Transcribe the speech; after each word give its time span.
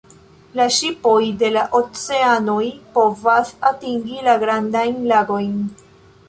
La 0.59 0.63
ŝipoj 0.77 1.19
de 1.43 1.51
la 1.57 1.65
oceanoj 1.79 2.63
povas 2.97 3.53
atingi 3.71 4.19
la 4.29 4.35
Grandajn 4.47 4.99
Lagojn. 5.15 5.55